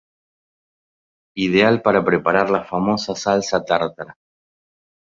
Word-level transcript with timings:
Ideal 1.37 1.83
para 1.83 2.03
preparar 2.03 2.49
la 2.49 2.63
famosa 2.63 3.13
salsa 3.27 3.63
tártara. 3.71 4.17